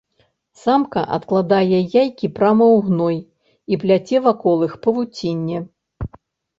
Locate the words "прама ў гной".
2.39-3.17